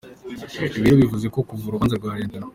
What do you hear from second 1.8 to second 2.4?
rwa Lt.